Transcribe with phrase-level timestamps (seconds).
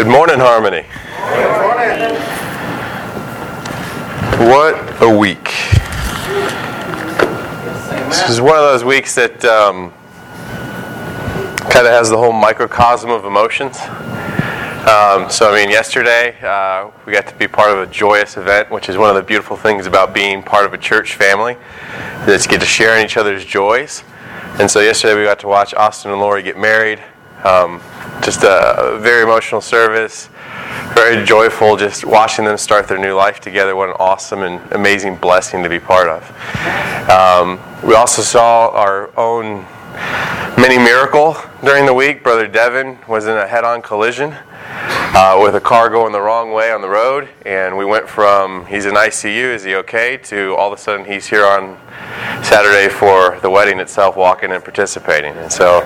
[0.00, 0.86] Good morning, Harmony.
[1.28, 2.14] Good morning.
[4.48, 5.44] What a week.
[8.08, 9.92] This is one of those weeks that um,
[11.68, 13.78] kind of has the whole microcosm of emotions.
[14.88, 18.70] Um, so, I mean, yesterday uh, we got to be part of a joyous event,
[18.70, 21.58] which is one of the beautiful things about being part of a church family,
[22.26, 24.02] is get to share in each other's joys.
[24.58, 27.02] And so, yesterday we got to watch Austin and Lori get married.
[27.44, 27.82] Um,
[28.22, 30.28] just a very emotional service,
[30.94, 31.76] very joyful.
[31.76, 33.74] Just watching them start their new life together.
[33.74, 36.22] What an awesome and amazing blessing to be part of.
[37.08, 39.64] Um, we also saw our own
[40.60, 42.22] mini miracle during the week.
[42.22, 44.36] Brother Devin was in a head-on collision
[45.12, 48.64] uh, with a car going the wrong way on the road, and we went from
[48.66, 51.76] he's in ICU, is he okay, to all of a sudden he's here on
[52.44, 55.34] Saturday for the wedding itself, walking and participating.
[55.34, 55.80] And so,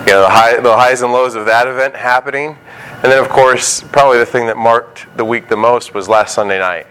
[0.00, 2.58] you know, the, high, the highs and lows of that event happening,
[3.02, 6.34] and then of course, probably the thing that marked the week the most was last
[6.34, 6.86] Sunday night.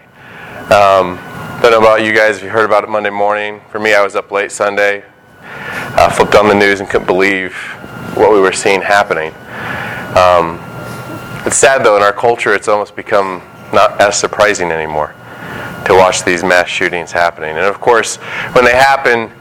[0.72, 1.16] Um,
[1.62, 3.60] don't know about you guys if you heard about it Monday morning.
[3.70, 5.04] For me, I was up late Sunday,
[5.42, 7.54] uh, flipped on the news and couldn't believe
[8.14, 9.32] what we were seeing happening.
[10.16, 10.64] Um,
[11.46, 15.14] it's sad though, in our culture, it's almost become not as surprising anymore
[15.84, 17.50] to watch these mass shootings happening.
[17.50, 18.16] And of course,
[18.54, 19.32] when they happen,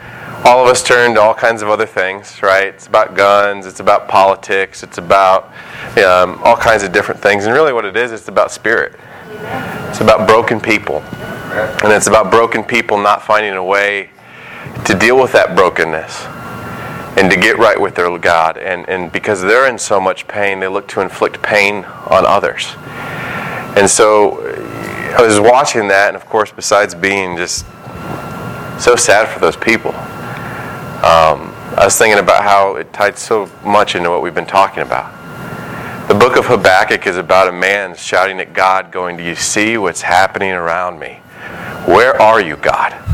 [0.46, 2.68] all of us turn to all kinds of other things, right?
[2.68, 5.52] It's about guns, it's about politics, it's about
[5.98, 7.46] um, all kinds of different things.
[7.46, 8.98] And really, what it is, it's about spirit.
[9.90, 11.02] It's about broken people.
[11.84, 14.10] And it's about broken people not finding a way
[14.86, 16.28] to deal with that brokenness
[17.18, 18.58] and to get right with their God.
[18.58, 22.76] And, and because they're in so much pain, they look to inflict pain on others.
[23.76, 24.40] And so
[25.18, 27.66] I was watching that, and of course, besides being just
[28.80, 29.92] so sad for those people,
[31.04, 34.84] um, I was thinking about how it tied so much into what we've been talking
[34.84, 35.12] about.
[36.08, 39.78] The book of Habakkuk is about a man shouting at God, going, Do you see
[39.78, 41.16] what's happening around me?
[41.86, 43.07] Where are you, God?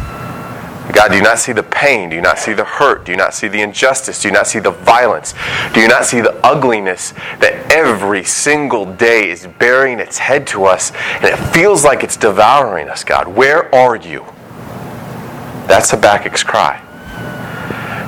[0.92, 2.10] God, do you not see the pain?
[2.10, 3.06] Do you not see the hurt?
[3.06, 4.22] Do you not see the injustice?
[4.22, 5.34] Do you not see the violence?
[5.74, 10.66] Do you not see the ugliness that every single day is bearing its head to
[10.66, 13.30] us and it feels like it's devouring us, God?
[13.30, 14.26] Where are you?
[15.68, 16.82] That's Habakkuk's cry.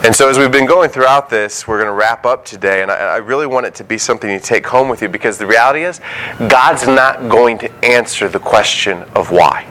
[0.03, 2.91] And so, as we've been going throughout this, we're going to wrap up today, and
[2.91, 5.47] I, I, really want it to be something you take home with you because the
[5.47, 6.00] reality is,
[6.38, 9.64] God's not going to answer the question of why.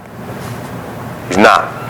[1.28, 1.83] He's not.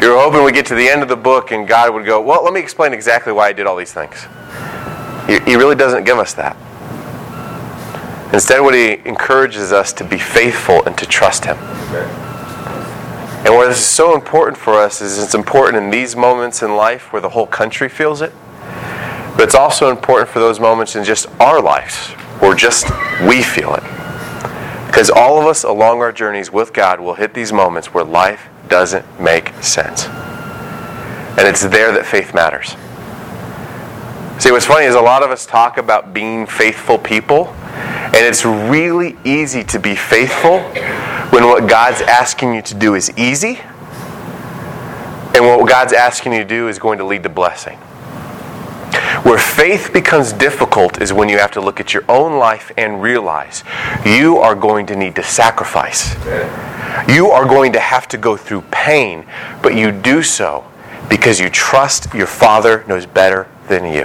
[0.00, 2.44] You're hoping we get to the end of the book and God would go, Well,
[2.44, 4.26] let me explain exactly why I did all these things.
[5.26, 6.56] He, really doesn't give us that.
[8.32, 11.56] Instead, what He encourages us to be faithful and to trust Him.
[13.46, 17.12] And what is so important for us is it's important in these moments in life
[17.12, 18.32] where the whole country feels it,
[19.36, 22.08] but it's also important for those moments in just our lives
[22.40, 22.90] where just
[23.26, 23.82] we feel it.
[24.86, 28.48] Because all of us along our journeys with God will hit these moments where life
[28.68, 30.06] doesn't make sense.
[31.38, 32.76] And it's there that faith matters.
[34.42, 38.44] See, what's funny is a lot of us talk about being faithful people, and it's
[38.44, 40.60] really easy to be faithful
[41.30, 43.60] when what God's asking you to do is easy,
[45.34, 47.78] and what God's asking you to do is going to lead to blessing.
[49.26, 53.02] Where faith becomes difficult is when you have to look at your own life and
[53.02, 53.64] realize
[54.04, 56.14] you are going to need to sacrifice.
[57.08, 59.26] You are going to have to go through pain,
[59.62, 60.64] but you do so
[61.08, 64.04] because you trust your Father knows better than you.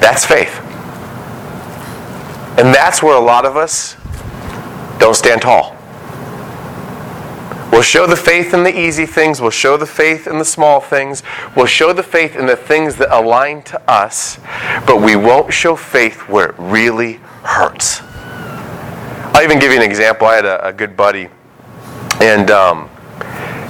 [0.00, 0.60] That's faith.
[2.58, 3.96] And that's where a lot of us
[4.98, 5.75] don't stand tall.
[7.72, 9.40] We'll show the faith in the easy things.
[9.40, 11.22] We'll show the faith in the small things.
[11.54, 14.38] We'll show the faith in the things that align to us,
[14.86, 18.00] but we won't show faith where it really hurts.
[19.34, 20.26] I'll even give you an example.
[20.26, 21.28] I had a, a good buddy,
[22.20, 22.88] and um,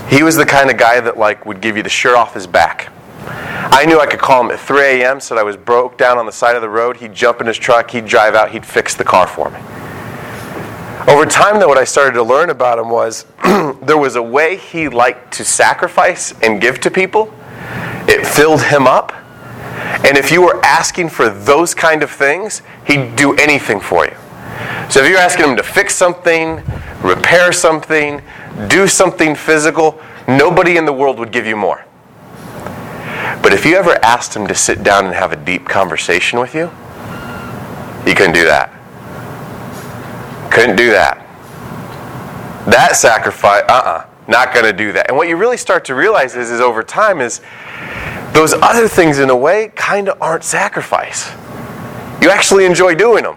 [0.09, 2.47] he was the kind of guy that like would give you the shirt off his
[2.47, 2.93] back.
[3.27, 5.19] I knew I could call him at 3 a.m.
[5.19, 6.99] Said I was broke down on the side of the road.
[6.99, 7.91] He'd jump in his truck.
[7.91, 8.53] He'd drive out.
[8.53, 9.59] He'd fix the car for me.
[11.08, 13.26] Over time, though, what I started to learn about him was
[13.82, 17.32] there was a way he liked to sacrifice and give to people.
[18.08, 19.12] It filled him up.
[20.04, 24.16] And if you were asking for those kind of things, he'd do anything for you.
[24.91, 26.60] So if you're asking him to fix something,
[27.03, 28.20] repair something,
[28.66, 31.84] do something physical, nobody in the world would give you more.
[33.42, 36.53] But if you ever asked him to sit down and have a deep conversation with
[36.53, 36.66] you,
[38.04, 38.76] he couldn't do that.
[40.56, 41.18] Couldn't do that.
[42.64, 45.08] That sacrifice, uh uh-uh, uh, not going to do that.
[45.08, 47.42] And what you really start to realize is, is over time, is
[48.32, 51.30] those other things in a way kind of aren't sacrifice.
[52.22, 53.36] You actually enjoy doing them.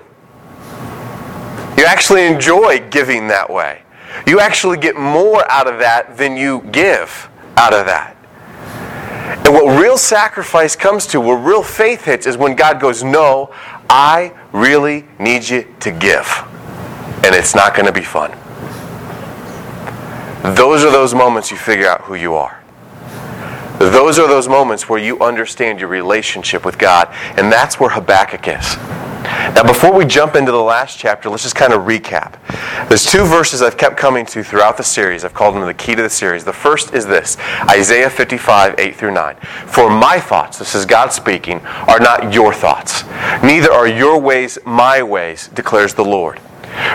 [1.78, 3.82] You actually enjoy giving that way.
[4.26, 8.16] You actually get more out of that than you give out of that.
[9.46, 13.54] And what real sacrifice comes to, where real faith hits, is when God goes, No,
[13.90, 16.49] I really need you to give.
[17.24, 18.32] And it's not going to be fun.
[20.56, 22.60] Those are those moments you figure out who you are.
[23.80, 27.08] Those are those moments where you understand your relationship with God.
[27.38, 28.78] And that's where Habakkuk is.
[29.56, 32.40] Now, before we jump into the last chapter, let's just kind of recap.
[32.88, 35.24] There's two verses I've kept coming to throughout the series.
[35.24, 36.44] I've called them the key to the series.
[36.44, 37.38] The first is this
[37.70, 39.36] Isaiah 55, 8 through 9.
[39.68, 43.04] For my thoughts, this is God speaking, are not your thoughts.
[43.44, 46.40] Neither are your ways my ways, declares the Lord.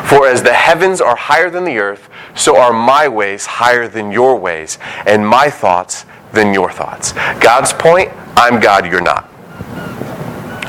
[0.05, 4.11] For as the heavens are higher than the earth, so are my ways higher than
[4.11, 7.13] your ways, and my thoughts than your thoughts.
[7.41, 9.31] God's point I'm God, you're not.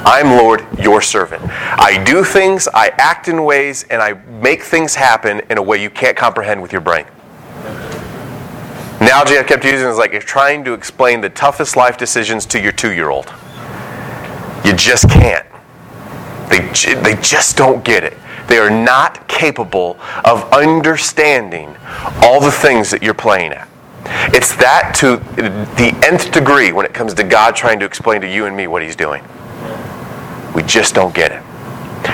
[0.07, 1.41] I'm Lord, your servant.
[1.49, 5.81] I do things, I act in ways, and I make things happen in a way
[5.81, 7.05] you can't comprehend with your brain.
[8.99, 12.61] Analogy I kept using is like you're trying to explain the toughest life decisions to
[12.61, 13.33] your two year old.
[14.63, 15.45] You just can't.
[16.49, 16.59] They,
[17.01, 18.17] they just don't get it.
[18.47, 21.75] They are not capable of understanding
[22.21, 23.68] all the things that you're playing at.
[24.33, 25.18] It's that to
[25.75, 28.68] the nth degree when it comes to God trying to explain to you and me
[28.68, 29.24] what He's doing.
[30.53, 31.44] We just don't get it.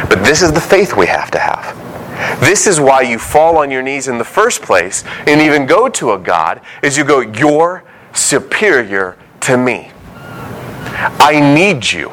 [0.10, 1.78] But this is the faith we have to have.
[2.40, 5.90] This is why you fall on your knees in the first place and even go
[5.90, 9.92] to a God, is you go, You're superior to me.
[11.20, 12.12] I need you.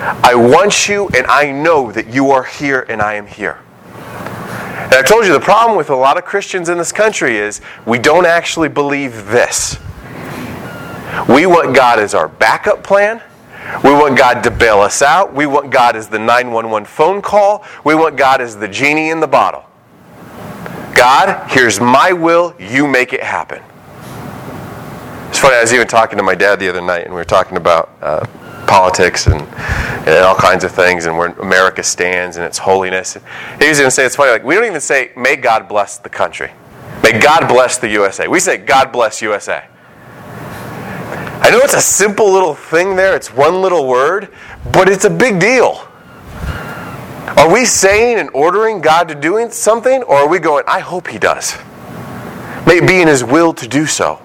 [0.00, 3.58] I want you, and I know that you are here and I am here.
[3.96, 7.60] And I told you the problem with a lot of Christians in this country is
[7.84, 9.78] we don't actually believe this.
[11.28, 13.20] We want God as our backup plan,
[13.84, 15.34] we want God to bail us out.
[15.34, 17.64] We want God as the 911 phone call.
[17.84, 19.64] We want God as the genie in the bottle.
[20.94, 22.54] God, here's my will.
[22.58, 23.62] You make it happen.
[25.28, 27.24] It's funny, I was even talking to my dad the other night, and we were
[27.24, 28.26] talking about uh,
[28.68, 33.14] politics and, and all kinds of things, and where America stands and its holiness.
[33.58, 36.08] He was to say, it's funny, like, we don't even say, may God bless the
[36.08, 36.52] country.
[37.02, 38.28] May God bless the USA.
[38.28, 39.64] We say, God bless USA.
[41.40, 44.28] I know it's a simple little thing there, it's one little word,
[44.72, 45.88] but it's a big deal.
[47.36, 51.08] Are we saying and ordering God to doing something, or are we going, I hope
[51.08, 51.56] He does?
[52.66, 54.20] May it be in His will to do so.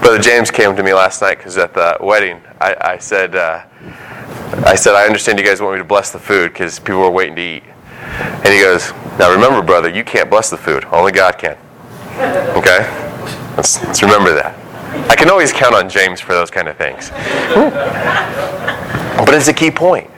[0.00, 3.64] Brother James came to me last night because at the wedding, I, I said, uh,
[4.64, 7.10] I said, I understand you guys want me to bless the food because people are
[7.10, 7.62] waiting to eat.
[7.90, 10.84] And he goes, Now remember, brother, you can't bless the food.
[10.86, 11.56] Only God can.
[12.56, 12.78] Okay?
[13.56, 14.56] Let's, let's remember that.
[15.10, 17.10] I can always count on James for those kind of things.
[19.24, 20.10] but it's a key point.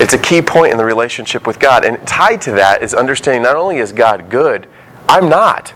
[0.00, 1.84] It's a key point in the relationship with God.
[1.84, 4.68] And tied to that is understanding not only is God good,
[5.08, 5.72] I'm not.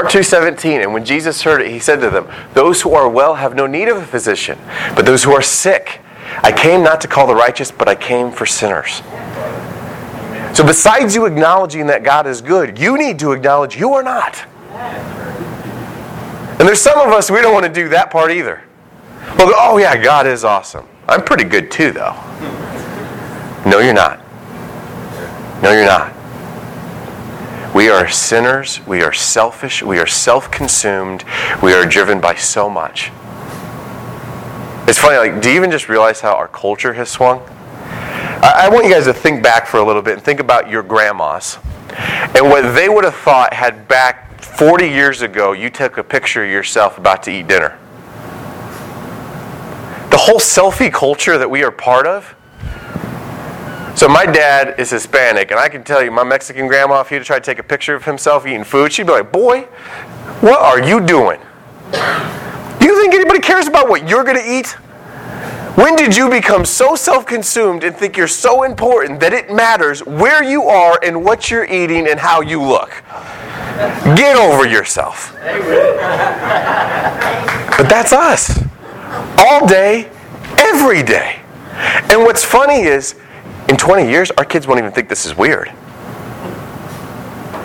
[0.00, 3.34] Mark 2:17 and when Jesus heard it he said to them those who are well
[3.34, 4.58] have no need of a physician
[4.96, 6.00] but those who are sick
[6.42, 9.02] I came not to call the righteous but I came for sinners.
[10.54, 14.42] So besides you acknowledging that God is good you need to acknowledge you are not.
[16.58, 18.62] And there's some of us, we don't want to do that part either.
[19.36, 20.88] Well, oh yeah, God is awesome.
[21.08, 22.14] I'm pretty good too, though.
[23.66, 24.18] No, you're not.
[25.62, 26.14] No, you're not.
[27.74, 28.84] We are sinners.
[28.86, 29.82] We are selfish.
[29.82, 31.24] We are self consumed.
[31.62, 33.10] We are driven by so much.
[34.88, 37.40] It's funny, like, do you even just realize how our culture has swung?
[38.42, 40.68] I, I want you guys to think back for a little bit and think about
[40.68, 41.58] your grandmas
[41.96, 46.44] and what they would have thought had back 40 years ago, you took a picture
[46.44, 47.78] of yourself about to eat dinner.
[50.10, 52.34] The whole selfie culture that we are part of.
[54.00, 57.16] So, my dad is Hispanic, and I can tell you, my Mexican grandma, if he
[57.16, 59.64] had try to take a picture of himself eating food, she'd be like, Boy,
[60.40, 61.38] what are you doing?
[61.92, 64.68] Do you think anybody cares about what you're going to eat?
[65.76, 70.02] When did you become so self consumed and think you're so important that it matters
[70.06, 73.02] where you are and what you're eating and how you look?
[74.16, 75.34] Get over yourself.
[77.76, 78.64] But that's us.
[79.36, 80.08] All day,
[80.56, 81.40] every day.
[82.10, 83.19] And what's funny is,
[83.70, 85.68] in 20 years, our kids won't even think this is weird.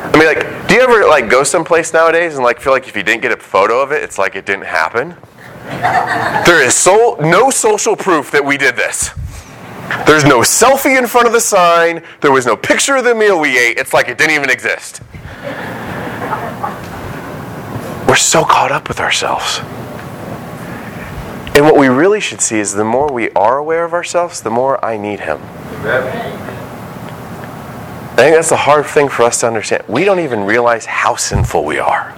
[0.03, 2.95] I mean, like, do you ever like go someplace nowadays and like feel like if
[2.95, 5.15] you didn't get a photo of it, it's like it didn't happen?
[6.45, 9.09] There is so, no social proof that we did this.
[10.05, 12.03] There's no selfie in front of the sign.
[12.21, 13.79] There was no picture of the meal we ate.
[13.79, 15.01] It's like it didn't even exist.
[18.07, 19.59] We're so caught up with ourselves.
[21.55, 24.49] And what we really should see is the more we are aware of ourselves, the
[24.49, 25.39] more I need Him.
[28.11, 29.83] I think that's the hard thing for us to understand.
[29.87, 32.13] We don't even realize how sinful we are.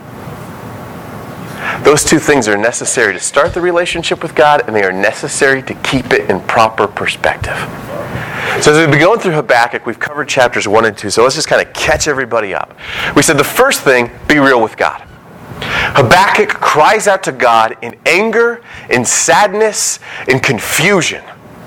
[1.83, 5.61] Those two things are necessary to start the relationship with God, and they are necessary
[5.63, 7.57] to keep it in proper perspective.
[8.63, 11.11] So, as we've been going through Habakkuk, we've covered chapters 1 and 2.
[11.11, 12.75] So, let's just kind of catch everybody up.
[13.15, 15.06] We said the first thing be real with God.
[15.95, 21.23] Habakkuk cries out to God in anger, in sadness, in confusion.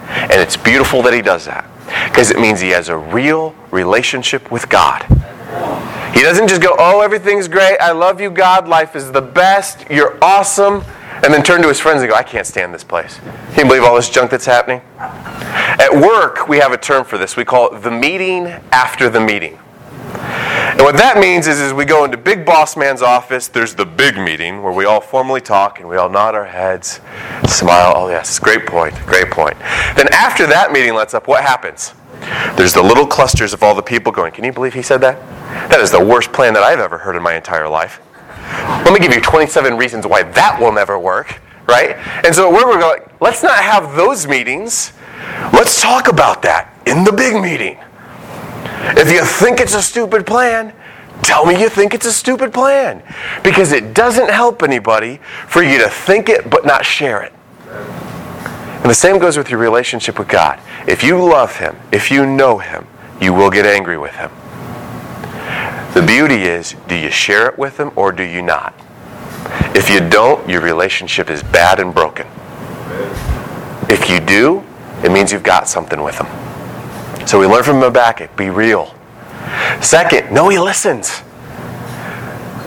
[0.08, 1.66] And it's beautiful that he does that
[2.08, 5.04] because it means he has a real relationship with God.
[6.14, 7.78] He doesn't just go, Oh, everything's great.
[7.78, 8.66] I love you, God.
[8.68, 9.88] Life is the best.
[9.88, 10.82] You're awesome.
[11.22, 13.18] And then turn to his friends and go, I can't stand this place.
[13.52, 14.80] Can you believe all this junk that's happening?
[14.98, 17.36] At work, we have a term for this.
[17.36, 19.59] We call it the meeting after the meeting.
[20.20, 23.84] And what that means is, is we go into big boss man's office, there's the
[23.84, 27.00] big meeting where we all formally talk and we all nod our heads,
[27.46, 29.58] smile, oh yes, great point, great point.
[29.96, 31.94] Then after that meeting lets up, what happens?
[32.56, 35.18] There's the little clusters of all the people going, can you believe he said that?
[35.70, 38.00] That is the worst plan that I've ever heard in my entire life.
[38.84, 41.96] Let me give you 27 reasons why that will never work, right?
[42.24, 44.92] And so where we're going, let's not have those meetings.
[45.52, 47.78] Let's talk about that in the big meeting.
[48.80, 50.72] If you think it's a stupid plan,
[51.22, 53.02] tell me you think it's a stupid plan.
[53.42, 57.32] Because it doesn't help anybody for you to think it but not share it.
[57.68, 60.58] And the same goes with your relationship with God.
[60.88, 62.86] If you love Him, if you know Him,
[63.20, 64.30] you will get angry with Him.
[65.92, 68.72] The beauty is do you share it with Him or do you not?
[69.76, 72.26] If you don't, your relationship is bad and broken.
[73.90, 74.64] If you do,
[75.04, 76.49] it means you've got something with Him.
[77.26, 78.94] So we learn from Habakkuk be real.
[79.80, 81.22] Second, no, He listens.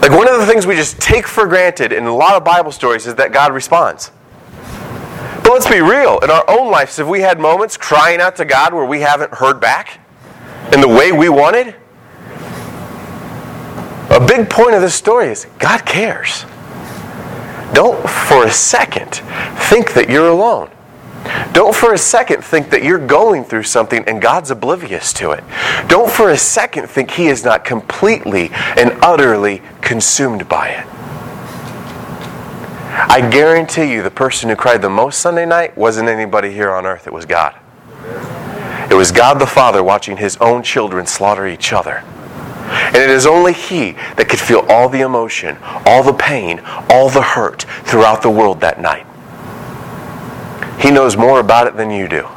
[0.00, 2.72] Like one of the things we just take for granted in a lot of Bible
[2.72, 4.10] stories is that God responds.
[5.42, 6.18] But let's be real.
[6.18, 9.32] In our own lives, have we had moments crying out to God where we haven't
[9.32, 10.00] heard back
[10.72, 11.74] in the way we wanted?
[14.10, 16.44] A big point of this story is God cares.
[17.72, 19.22] Don't for a second
[19.70, 20.70] think that you're alone.
[21.52, 25.44] Don't for a second think that you're going through something and God's oblivious to it.
[25.88, 30.86] Don't for a second think He is not completely and utterly consumed by it.
[32.96, 36.86] I guarantee you the person who cried the most Sunday night wasn't anybody here on
[36.86, 37.54] earth, it was God.
[38.90, 42.04] It was God the Father watching his own children slaughter each other.
[42.66, 47.10] And it is only He that could feel all the emotion, all the pain, all
[47.10, 49.06] the hurt throughout the world that night.
[50.78, 52.28] He knows more about it than you do.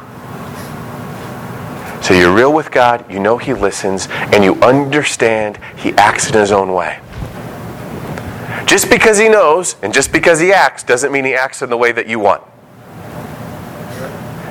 [2.02, 6.34] So you're real with God, you know He listens, and you understand He acts in
[6.34, 7.00] His own way.
[8.68, 11.76] Just because he knows and just because he acts doesn't mean he acts in the
[11.76, 12.42] way that you want.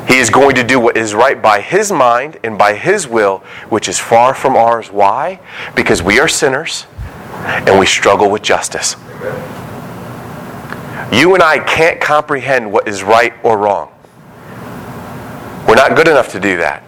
[0.07, 3.39] He is going to do what is right by his mind and by his will,
[3.69, 4.91] which is far from ours.
[4.91, 5.39] Why?
[5.75, 6.87] Because we are sinners
[7.43, 8.95] and we struggle with justice.
[11.11, 13.91] You and I can't comprehend what is right or wrong.
[15.67, 16.83] We're not good enough to do that.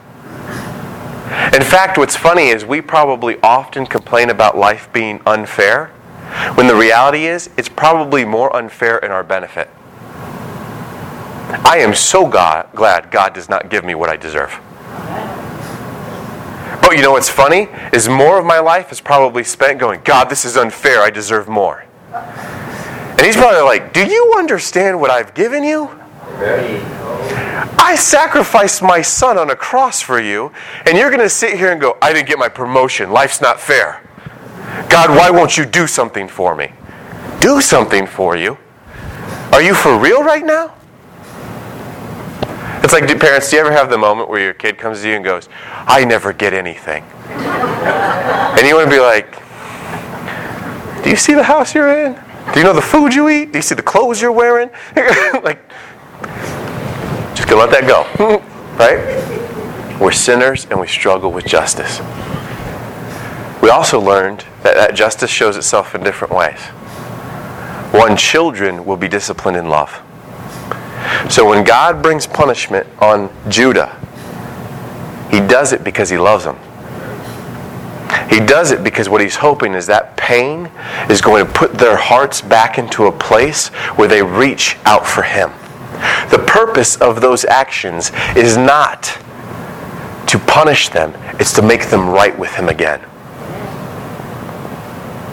[1.54, 5.92] In fact, what's funny is we probably often complain about life being unfair
[6.54, 9.68] when the reality is, it's probably more unfair in our benefit.
[11.66, 14.60] I am so God, glad God does not give me what I deserve.
[16.82, 17.68] But you know what's funny?
[17.92, 21.02] Is more of my life is probably spent going, God, this is unfair.
[21.02, 21.86] I deserve more.
[23.20, 25.90] And he's probably like, Do you understand what I've given you?
[27.78, 30.54] I sacrificed my son on a cross for you,
[30.86, 33.12] and you're going to sit here and go, I didn't get my promotion.
[33.12, 34.02] Life's not fair.
[34.90, 36.72] God, why won't you do something for me?
[37.42, 38.58] Do something for you?
[39.52, 40.74] Are you for real right now?
[42.82, 45.16] It's like, parents, do you ever have the moment where your kid comes to you
[45.16, 47.04] and goes, I never get anything?
[47.28, 49.44] And you want to be like,
[51.04, 52.29] Do you see the house you're in?
[52.54, 53.52] Do you know the food you eat?
[53.52, 54.70] Do you see the clothes you're wearing?
[55.44, 55.62] like,
[57.36, 58.40] just gonna let that go.
[58.78, 60.00] right?
[60.02, 62.00] We're sinners and we struggle with justice.
[63.62, 66.60] We also learned that, that justice shows itself in different ways.
[67.92, 70.02] One, children will be disciplined in love.
[71.30, 73.96] So when God brings punishment on Judah,
[75.30, 76.58] he does it because he loves them.
[78.30, 80.70] He does it because what he's hoping is that pain
[81.10, 85.22] is going to put their hearts back into a place where they reach out for
[85.22, 85.52] him.
[86.32, 89.04] The purpose of those actions is not
[90.28, 93.02] to punish them, it's to make them right with him again.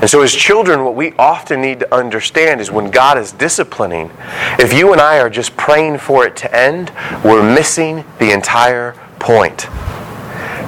[0.00, 4.10] And so, as children, what we often need to understand is when God is disciplining,
[4.58, 6.92] if you and I are just praying for it to end,
[7.24, 9.66] we're missing the entire point.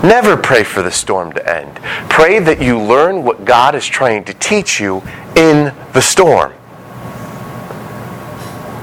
[0.02, 1.76] Never pray for the storm to end.
[2.08, 5.02] Pray that you learn what God is trying to teach you
[5.34, 6.52] in the storm.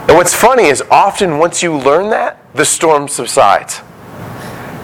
[0.08, 3.82] And what's funny is often once you learn that, the storm subsides.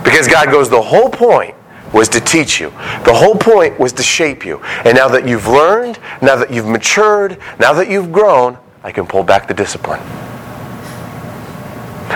[0.03, 1.53] Because God goes, the whole point
[1.93, 2.69] was to teach you.
[3.03, 4.59] The whole point was to shape you.
[4.85, 9.05] And now that you've learned, now that you've matured, now that you've grown, I can
[9.05, 9.99] pull back the discipline.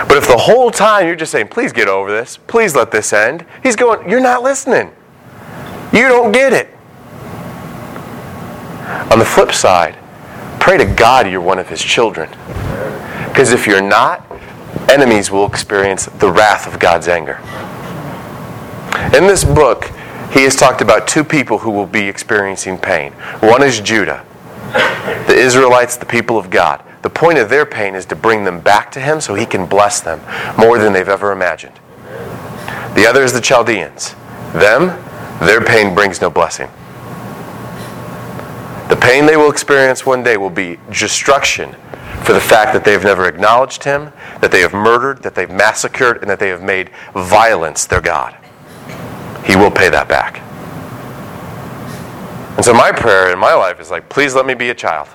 [0.08, 3.12] But if the whole time you're just saying, please get over this, please let this
[3.12, 4.92] end, he's going, you're not listening.
[5.92, 6.68] You don't get it.
[9.10, 9.96] On the flip side,
[10.60, 12.28] pray to God you're one of his children.
[13.28, 14.24] Because if you're not,
[14.90, 17.40] enemies will experience the wrath of God's anger.
[19.16, 19.90] In this book,
[20.32, 23.12] he has talked about two people who will be experiencing pain.
[23.40, 24.24] One is Judah,
[25.26, 26.82] the Israelites, the people of God.
[27.06, 29.64] The point of their pain is to bring them back to him so he can
[29.64, 30.20] bless them
[30.58, 31.78] more than they've ever imagined.
[32.96, 34.16] The other is the Chaldeans.
[34.52, 34.88] Them,
[35.38, 36.68] their pain brings no blessing.
[38.88, 41.76] The pain they will experience one day will be destruction
[42.24, 44.10] for the fact that they've never acknowledged him,
[44.40, 48.36] that they have murdered, that they've massacred, and that they have made violence their God.
[49.44, 50.40] He will pay that back.
[52.56, 55.06] And so my prayer in my life is like, please let me be a child.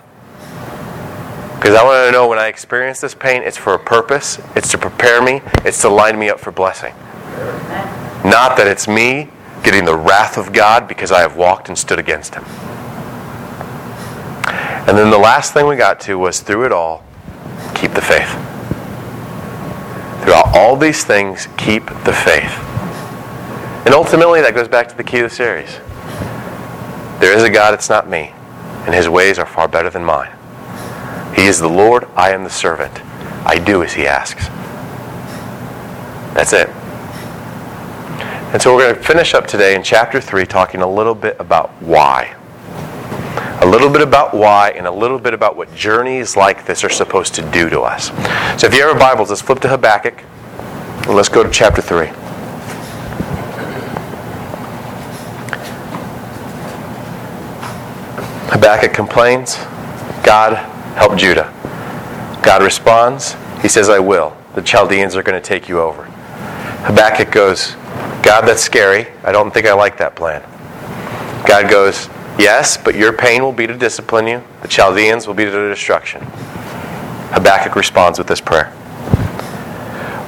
[1.61, 4.71] Because I want to know when I experience this pain, it's for a purpose, it's
[4.71, 6.91] to prepare me, it's to line me up for blessing.
[8.25, 9.29] Not that it's me
[9.63, 12.45] getting the wrath of God because I have walked and stood against Him.
[14.87, 17.03] And then the last thing we got to was through it all,
[17.75, 18.31] keep the faith.
[20.23, 22.57] Throughout all these things, keep the faith.
[23.85, 25.77] And ultimately, that goes back to the key of the series.
[27.19, 28.33] There is a God, it's not me,
[28.87, 30.31] and his ways are far better than mine.
[31.35, 33.03] He is the Lord, I am the servant.
[33.45, 34.47] I do as he asks.
[36.33, 36.69] That's it.
[38.53, 41.37] And so we're going to finish up today in chapter 3 talking a little bit
[41.39, 42.35] about why.
[43.61, 46.89] A little bit about why and a little bit about what journeys like this are
[46.89, 48.07] supposed to do to us.
[48.59, 50.23] So if you have your Bibles, let's flip to Habakkuk
[51.07, 52.07] let's go to chapter 3.
[58.51, 59.55] Habakkuk complains,
[60.23, 61.51] God help Judah.
[62.43, 64.35] God responds, He says, I will.
[64.55, 66.03] The Chaldeans are going to take you over.
[66.83, 67.75] Habakkuk goes,
[68.23, 69.07] God, that's scary.
[69.23, 70.41] I don't think I like that plan.
[71.47, 74.43] God goes, Yes, but your pain will be to discipline you.
[74.61, 76.21] The Chaldeans will be to destruction.
[77.33, 78.73] Habakkuk responds with this prayer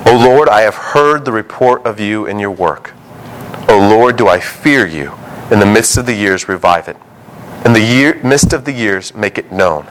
[0.06, 2.94] O Lord, I have heard the report of you and your work.
[3.70, 5.14] O Lord, do I fear you.
[5.50, 6.98] In the midst of the years, revive it.
[7.66, 9.88] In the year, midst of the years, make it known.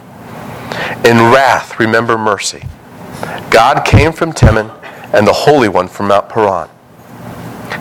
[1.05, 2.65] In wrath, remember mercy.
[3.51, 4.71] God came from Teman,
[5.13, 6.69] and the Holy One from Mount Paran.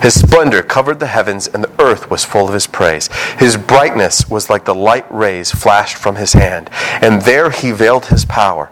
[0.02, 3.08] His splendor covered the heavens, and the earth was full of his praise.
[3.38, 6.70] His brightness was like the light rays flashed from his hand,
[7.02, 8.72] and there he veiled his power.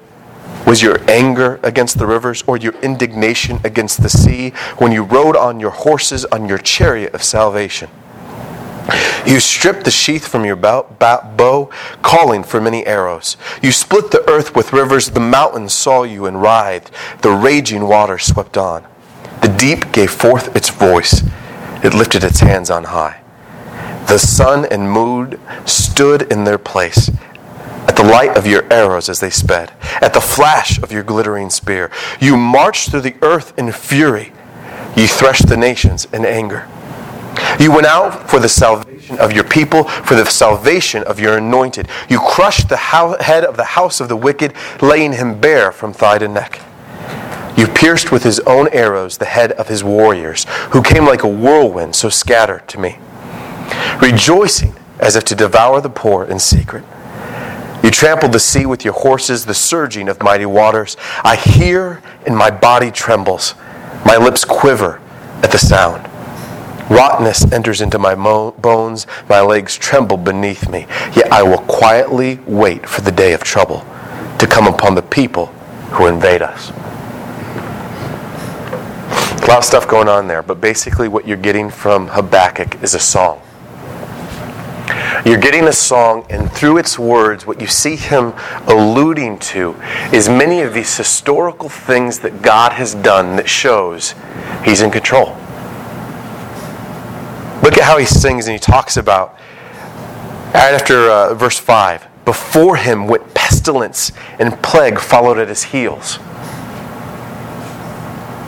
[0.65, 5.35] Was your anger against the rivers, or your indignation against the sea, when you rode
[5.35, 7.89] on your horses on your chariot of salvation?
[9.25, 11.69] You stripped the sheath from your bow,
[12.01, 13.37] calling for many arrows.
[13.61, 15.11] You split the earth with rivers.
[15.11, 16.91] The mountains saw you and writhed.
[17.21, 18.85] The raging waters swept on.
[19.41, 21.23] The deep gave forth its voice.
[21.83, 23.21] It lifted its hands on high.
[24.07, 27.09] The sun and moon stood in their place
[27.87, 31.49] at the light of your arrows as they sped, at the flash of your glittering
[31.49, 31.91] spear.
[32.19, 34.33] You marched through the earth in fury.
[34.95, 36.67] You threshed the nations in anger.
[37.59, 41.87] You went out for the salvation of your people, for the salvation of your anointed.
[42.09, 46.19] You crushed the head of the house of the wicked, laying him bare from thigh
[46.19, 46.61] to neck.
[47.57, 51.27] You pierced with his own arrows the head of his warriors, who came like a
[51.27, 52.97] whirlwind, so scattered to me,
[54.01, 56.83] rejoicing as if to devour the poor in secret.
[57.91, 60.95] You trampled the sea with your horses, the surging of mighty waters.
[61.25, 63.53] I hear, and my body trembles.
[64.05, 65.01] My lips quiver
[65.43, 66.09] at the sound.
[66.89, 69.07] Rottenness enters into my mo- bones.
[69.27, 70.87] My legs tremble beneath me.
[71.13, 73.85] Yet I will quietly wait for the day of trouble
[74.39, 75.47] to come upon the people
[75.91, 76.69] who invade us.
[79.41, 82.93] A lot of stuff going on there, but basically, what you're getting from Habakkuk is
[82.93, 83.41] a song.
[85.25, 88.33] You're getting a song, and through its words, what you see him
[88.67, 89.75] alluding to
[90.11, 94.15] is many of these historical things that God has done that shows
[94.63, 95.37] he's in control.
[97.61, 99.37] Look at how he sings and he talks about,
[100.53, 106.17] right after uh, verse 5, before him went pestilence and plague followed at his heels.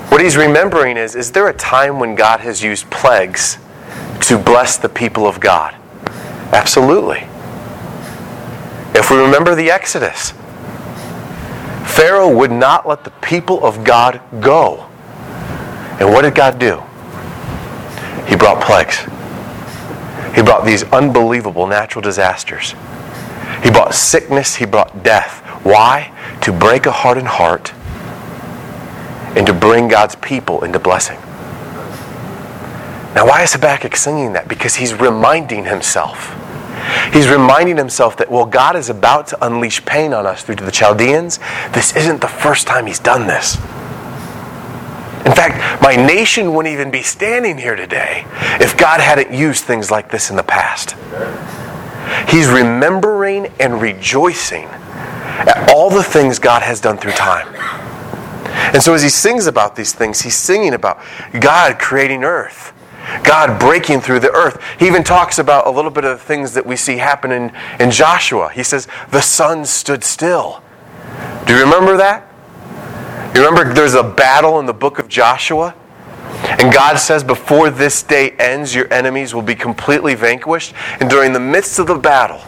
[0.10, 3.58] What he's remembering is is there a time when God has used plagues
[4.22, 5.76] to bless the people of God?
[6.52, 7.28] Absolutely.
[8.96, 10.34] If we remember the Exodus,
[11.86, 14.86] Pharaoh would not let the people of God go.
[16.00, 16.82] And what did God do?
[18.28, 19.00] He brought plagues.
[20.36, 22.74] He brought these unbelievable natural disasters.
[23.64, 25.40] He brought sickness, he brought death.
[25.64, 26.12] Why?
[26.42, 27.74] To break a hardened heart
[29.36, 31.18] and to bring God's people into blessing.
[33.16, 34.48] Now, why is Habakkuk singing that?
[34.48, 36.34] Because he's reminding himself.
[37.14, 40.72] He's reminding himself that, well, God is about to unleash pain on us through the
[40.72, 41.40] Chaldeans.
[41.72, 43.56] This isn't the first time he's done this.
[45.26, 48.26] In fact, my nation wouldn't even be standing here today
[48.60, 50.96] if God hadn't used things like this in the past.
[52.30, 57.48] He's remembering and rejoicing at all the things God has done through time.
[58.74, 61.00] And so as he sings about these things, he's singing about
[61.40, 62.74] God creating earth,
[63.24, 64.62] God breaking through the earth.
[64.80, 67.52] He even talks about a little bit of the things that we see happen in,
[67.80, 68.50] in Joshua.
[68.54, 70.62] He says, The sun stood still.
[71.46, 72.30] Do you remember that?
[73.36, 75.76] You remember there's a battle in the book of Joshua?
[76.60, 80.74] And God says, Before this day ends, your enemies will be completely vanquished.
[81.00, 82.40] And during the midst of the battle,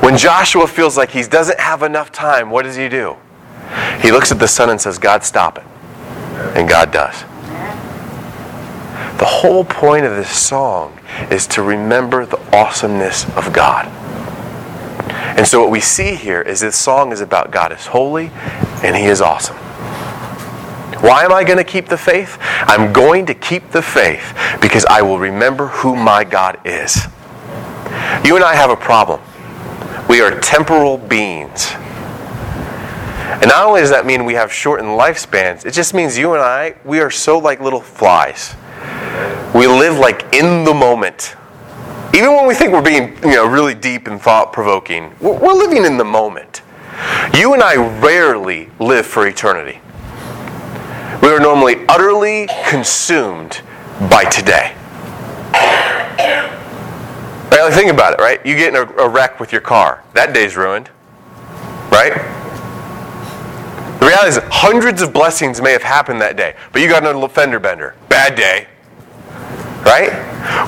[0.00, 3.16] when Joshua feels like he doesn't have enough time, what does he do?
[4.00, 5.64] He looks at the sun and says, God, stop it.
[6.56, 7.24] And God does.
[9.22, 10.98] The whole point of this song
[11.30, 13.86] is to remember the awesomeness of God.
[15.38, 18.32] And so what we see here is this song is about God is holy
[18.82, 19.54] and he is awesome.
[21.04, 22.36] Why am I going to keep the faith?
[22.40, 26.96] I'm going to keep the faith because I will remember who my God is.
[28.24, 29.20] You and I have a problem.
[30.08, 31.70] We are temporal beings.
[33.38, 36.42] And not only does that mean we have shortened lifespans, it just means you and
[36.42, 38.56] I, we are so like little flies.
[39.54, 41.36] We live like in the moment.
[42.14, 45.84] Even when we think we're being, you know, really deep and thought provoking, we're, living
[45.84, 46.62] in the moment.
[47.34, 49.80] You and I rarely live for eternity.
[51.22, 53.62] We are normally utterly consumed
[54.10, 54.74] by today.
[57.52, 58.44] Right, like think about it, right?
[58.46, 60.02] You get in a, a wreck with your car.
[60.14, 60.88] That day's ruined.
[61.90, 62.14] Right?
[64.00, 67.28] The reality is, hundreds of blessings may have happened that day, but you got a
[67.28, 67.94] fender bender.
[68.08, 68.66] Bad day.
[69.84, 70.12] Right?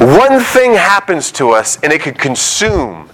[0.01, 3.09] One thing happens to us, and it could consume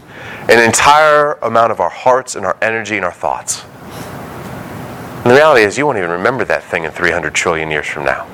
[0.49, 3.65] an entire amount of our hearts and our energy and our thoughts.
[5.23, 8.05] And the reality is, you won't even remember that thing in 300 trillion years from
[8.05, 8.27] now.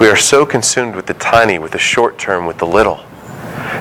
[0.00, 3.04] We are so consumed with the tiny, with the short term, with the little,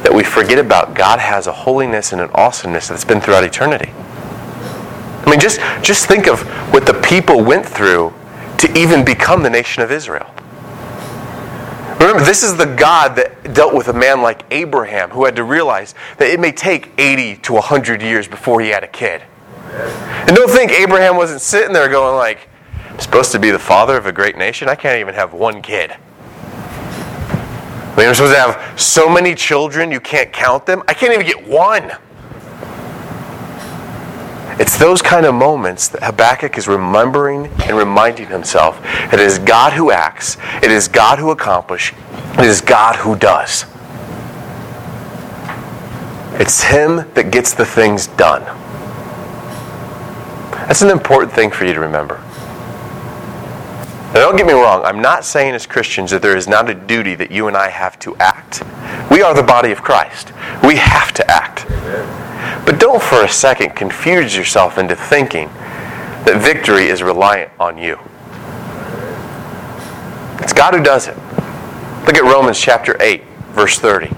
[0.04, 3.92] that we forget about God has a holiness and an awesomeness that's been throughout eternity.
[3.96, 6.42] I mean, just, just think of
[6.74, 8.14] what the people went through
[8.60, 10.32] to even become the nation of Israel.
[12.00, 15.44] Remember, this is the God that dealt with a man like Abraham who had to
[15.44, 19.22] realize that it may take 80 to 100 years before he had a kid.
[19.72, 22.48] And don't think Abraham wasn't sitting there going like,
[22.90, 24.70] I'm supposed to be the father of a great nation.
[24.70, 25.96] I can't even have one kid.
[27.98, 30.84] I'm supposed to have so many children you can't count them.
[30.88, 31.92] I can't even get one.
[34.60, 39.40] It's those kind of moments that Habakkuk is remembering and reminding himself that it is
[39.40, 41.98] God who acts, it is God who accomplishes,
[42.34, 43.66] it is God who does.
[46.40, 48.44] It's Him that gets the things done.
[50.68, 52.16] That's an important thing for you to remember.
[54.14, 56.74] Now, don't get me wrong, I'm not saying as Christians that there is not a
[56.74, 58.64] duty that you and I have to act.
[59.12, 60.32] We are the body of Christ.
[60.64, 61.66] We have to act.
[62.70, 67.98] But don't for a second confuse yourself into thinking that victory is reliant on you.
[70.44, 71.18] It's God who does it.
[72.06, 74.12] Look at Romans chapter 8, verse 30.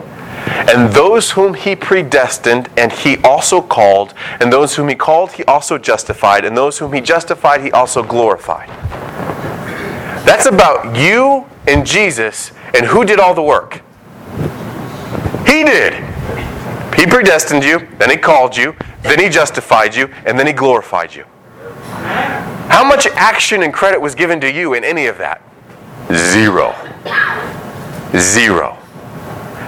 [0.69, 5.45] And those whom he predestined, and he also called, and those whom he called, he
[5.45, 8.67] also justified, and those whom he justified, he also glorified.
[10.27, 13.79] That's about you and Jesus, and who did all the work?
[15.47, 16.10] He did.
[17.01, 21.15] He predestined you, then He called you, then He justified you, and then He glorified
[21.15, 21.23] you.
[22.69, 25.41] How much action and credit was given to you in any of that?
[26.13, 26.75] Zero.
[28.15, 28.77] Zero.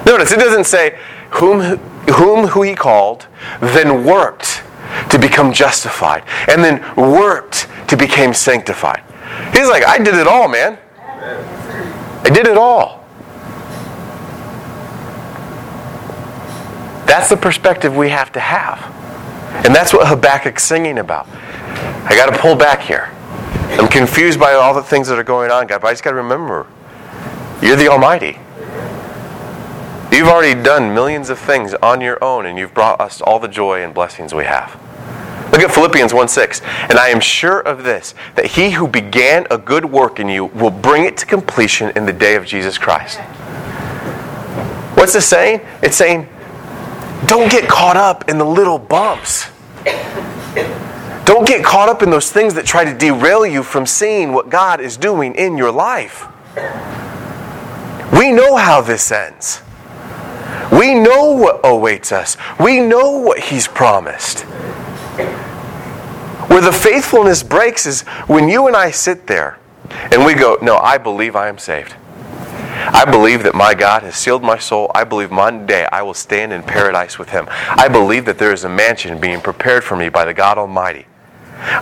[0.05, 0.99] Notice it doesn't say,
[1.31, 1.79] whom,
[2.11, 3.25] whom who he called,
[3.61, 4.61] then worked
[5.09, 9.01] to become justified, and then worked to become sanctified.
[9.53, 10.77] He's like, I did it all, man.
[11.01, 13.02] I did it all.
[17.13, 18.81] That's the perspective we have to have.
[19.63, 21.27] And that's what Habakkuk's singing about.
[21.29, 23.11] I got to pull back here.
[23.79, 26.09] I'm confused by all the things that are going on, God, but I just got
[26.09, 26.65] to remember
[27.61, 28.39] you're the Almighty.
[30.11, 33.47] You've already done millions of things on your own, and you've brought us all the
[33.47, 34.73] joy and blessings we have.
[35.51, 36.61] Look at Philippians 1 6.
[36.89, 40.45] And I am sure of this, that he who began a good work in you
[40.45, 43.19] will bring it to completion in the day of Jesus Christ.
[44.97, 45.61] What's this saying?
[45.83, 46.27] It's saying,
[47.27, 49.49] don't get caught up in the little bumps.
[51.25, 54.49] Don't get caught up in those things that try to derail you from seeing what
[54.49, 56.27] God is doing in your life.
[58.11, 59.61] We know how this ends.
[60.71, 62.37] We know what awaits us.
[62.59, 64.41] We know what He's promised.
[66.49, 69.57] Where the faithfulness breaks is when you and I sit there
[69.89, 71.95] and we go, No, I believe I am saved.
[72.87, 74.91] I believe that my God has sealed my soul.
[74.93, 77.47] I believe one day I will stand in paradise with Him.
[77.49, 81.05] I believe that there is a mansion being prepared for me by the God Almighty.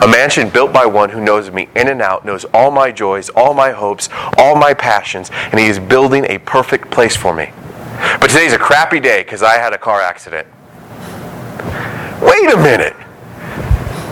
[0.02, 3.30] A mansion built by one who knows me in and out, knows all my joys,
[3.30, 7.52] all my hopes, all my passions, and he is building a perfect place for me.
[8.20, 10.48] But today's a crappy day because I had a car accident.
[12.22, 12.96] Wait a minute.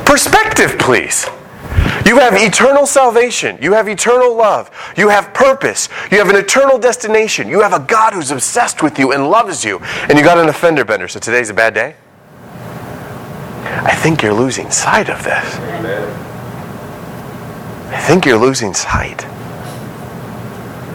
[0.06, 1.28] Perspective, please.
[2.06, 3.58] You have eternal salvation.
[3.62, 4.72] You have eternal love.
[4.98, 5.90] You have purpose.
[6.12, 7.48] You have an eternal destination.
[7.48, 9.80] You have a God who's obsessed with you and loves you.
[9.80, 11.96] And you got an offender bender, so today's a bad day?
[13.64, 15.56] I think you're losing sight of this.
[17.92, 19.20] I think you're losing sight.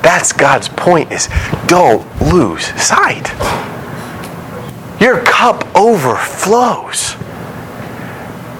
[0.03, 1.29] That's God's point is
[1.67, 3.31] don't lose sight.
[5.01, 7.17] Your cup overflows.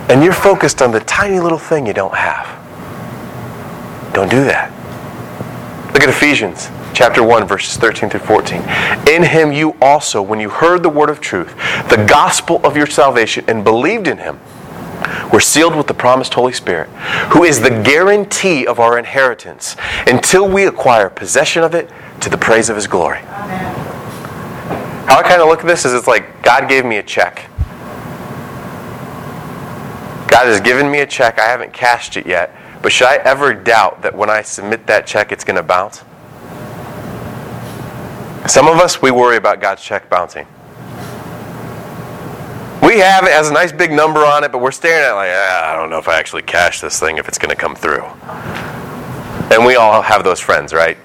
[0.09, 2.47] And you're focused on the tiny little thing you don't have.
[4.15, 4.71] Don't do that.
[5.93, 8.63] Look at Ephesians chapter 1 verses 13 through 14
[9.09, 11.49] in him you also when you heard the word of truth
[11.91, 14.39] the gospel of your salvation and believed in him
[15.33, 16.89] were sealed with the promised holy spirit
[17.33, 21.91] who is the guarantee of our inheritance until we acquire possession of it
[22.21, 23.75] to the praise of his glory Amen.
[25.09, 27.51] how i kind of look at this is it's like god gave me a check
[30.35, 33.55] god has given me a check i haven't cashed it yet but should i ever
[33.55, 36.05] doubt that when i submit that check it's going to bounce
[38.47, 40.47] some of us, we worry about God's check bouncing.
[42.83, 45.15] We have it, has a nice big number on it, but we're staring at it
[45.15, 47.57] like, ah, I don't know if I actually cash this thing, if it's going to
[47.57, 48.05] come through.
[49.51, 50.99] And we all have those friends, right?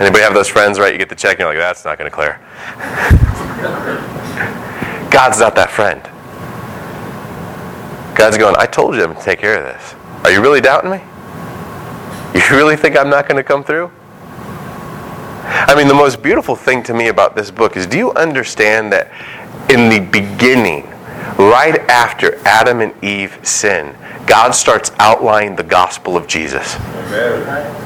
[0.00, 0.92] Anybody have those friends, right?
[0.92, 2.40] You get the check and you're like, that's not going to clear.
[5.12, 6.02] God's not that friend.
[8.14, 9.94] God's going, I told you I'm going to take care of this.
[10.24, 11.00] Are you really doubting me?
[12.34, 13.90] You really think I'm not going to come through?
[15.42, 18.92] I mean, the most beautiful thing to me about this book is do you understand
[18.92, 19.10] that
[19.70, 20.88] in the beginning,
[21.38, 23.96] right after Adam and Eve sin,
[24.26, 26.76] God starts outlining the gospel of Jesus?
[26.76, 27.80] Amen.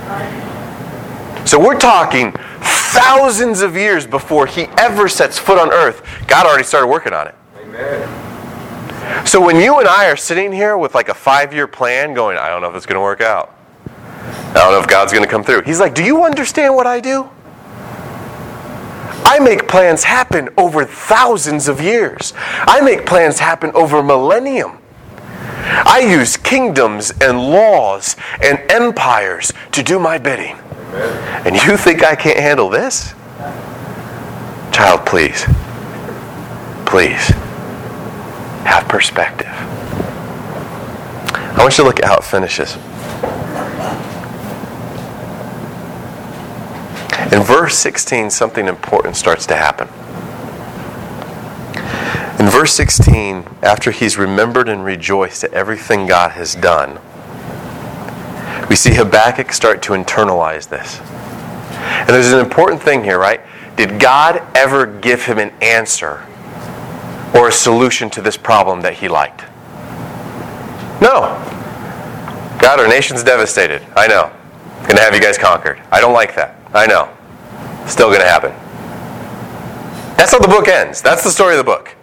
[1.46, 6.02] So we're talking thousands of years before he ever sets foot on earth.
[6.26, 7.34] God already started working on it.
[7.60, 8.23] Amen.
[9.24, 12.38] So when you and I are sitting here with like a five year plan going,
[12.38, 13.54] I don't know if it's going to work out.
[13.86, 15.62] I don't know if God's going to come through.
[15.62, 17.28] He's like, Do you understand what I do?
[19.26, 22.34] I make plans happen over thousands of years.
[22.36, 24.78] I make plans happen over millennium.
[25.66, 30.56] I use kingdoms and laws and empires to do my bidding.
[31.46, 33.14] And you think I can't handle this?
[34.72, 35.44] Child, please.
[36.86, 37.32] Please.
[38.64, 39.48] Have perspective.
[41.54, 42.76] I want you to look at how it finishes.
[47.32, 49.88] In verse 16, something important starts to happen.
[52.38, 56.98] In verse 16, after he's remembered and rejoiced at everything God has done,
[58.68, 61.00] we see Habakkuk start to internalize this.
[61.00, 63.40] And there's an important thing here, right?
[63.76, 66.26] Did God ever give him an answer
[67.34, 69.42] or a solution to this problem that he liked?
[71.02, 71.36] No.
[72.60, 73.82] God, our nation's devastated.
[73.96, 74.32] I know.
[74.88, 75.80] To have you guys conquered.
[75.90, 76.56] I don't like that.
[76.72, 77.14] I know.
[77.86, 78.50] Still to happen.
[80.16, 81.02] That's how the book ends.
[81.02, 81.94] That's the story of the book.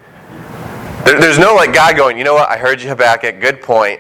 [1.06, 2.50] There, there's no like God going, you know what?
[2.50, 3.40] I heard you, Habakkuk.
[3.40, 4.00] Good point.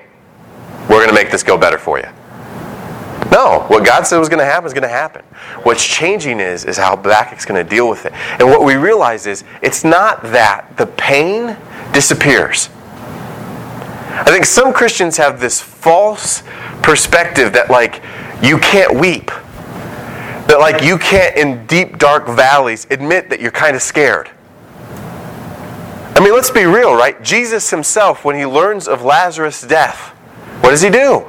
[0.89, 2.08] We're to make this go better for you.
[3.32, 5.24] No, what God said was going to happen is going to happen.
[5.63, 8.12] What's changing is is how Habakkuk's going to deal with it.
[8.13, 11.56] And what we realize is it's not that the pain
[11.94, 12.70] disappears.
[14.13, 16.44] I think some Christians have this false
[16.84, 18.04] perspective that like
[18.44, 19.28] you can't weep.
[20.48, 24.30] That like you can't in deep dark valleys admit that you're kind of scared.
[26.15, 27.22] I mean, let's be real, right?
[27.24, 30.10] Jesus himself when he learns of Lazarus' death,
[30.60, 31.26] what does he do?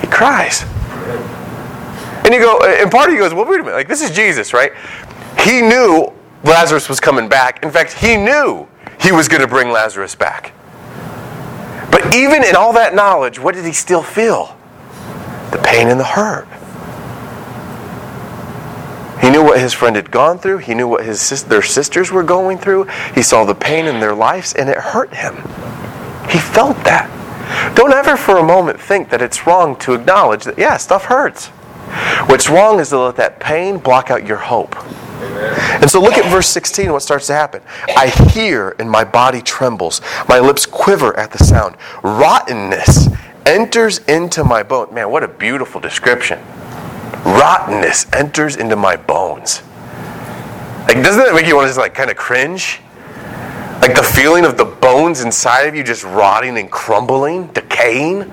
[0.00, 0.64] He cries.
[2.24, 4.10] And you go, and part of you goes, well, wait a minute, like this is
[4.10, 4.72] Jesus, right?
[5.40, 6.12] He knew
[6.44, 7.62] Lazarus was coming back.
[7.64, 8.68] In fact, he knew
[9.00, 10.52] he was going to bring Lazarus back.
[11.90, 14.56] But even in all that knowledge, what did he still feel?
[15.50, 16.46] The pain and the hurt.
[19.20, 20.58] He knew what his friend had gone through.
[20.58, 22.84] He knew what his their sisters were going through.
[23.14, 25.36] He saw the pain in their lives, and it hurt him.
[26.28, 27.08] He felt that.
[27.76, 31.50] Don't ever for a moment think that it's wrong to acknowledge that, yeah, stuff hurts.
[32.26, 34.76] What's wrong is to let that pain block out your hope.
[35.22, 37.62] And so look at verse 16, what starts to happen.
[37.96, 40.00] I hear and my body trembles.
[40.28, 41.76] My lips quiver at the sound.
[42.02, 43.08] Rottenness
[43.46, 44.92] enters into my bone.
[44.92, 46.40] Man, what a beautiful description.
[47.24, 49.62] Rottenness enters into my bones.
[50.86, 52.80] Like, doesn't that make you want to just like kind of cringe?
[53.80, 58.32] Like the feeling of the bones inside of you just rotting and crumbling, decaying.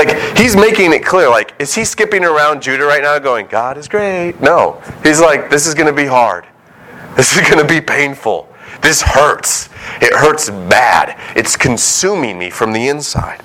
[0.00, 1.28] Like he's making it clear.
[1.28, 4.40] Like, is he skipping around Judah right now going, God is great?
[4.40, 4.82] No.
[5.02, 6.46] He's like, this is going to be hard.
[7.16, 8.48] This is going to be painful.
[8.80, 9.68] This hurts.
[10.00, 11.20] It hurts bad.
[11.36, 13.42] It's consuming me from the inside.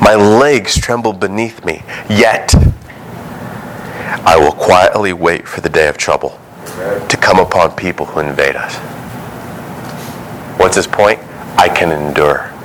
[0.00, 2.54] My legs tremble beneath me, yet
[4.24, 8.56] I will quietly wait for the day of trouble to come upon people who invade
[8.56, 8.76] us.
[10.58, 11.20] What's his point?
[11.58, 12.55] I can endure.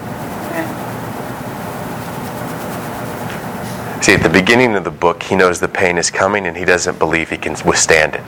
[4.01, 6.65] See, at the beginning of the book, he knows the pain is coming and he
[6.65, 8.27] doesn't believe he can withstand it.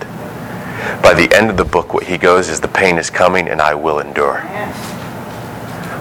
[1.02, 3.60] By the end of the book, what he goes is the pain is coming and
[3.60, 4.44] I will endure.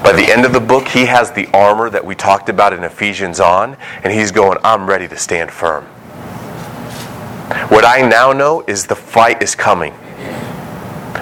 [0.02, 2.84] By the end of the book, he has the armor that we talked about in
[2.84, 5.84] Ephesians on, and he's going, I'm ready to stand firm.
[7.70, 9.94] What I now know is the fight is coming.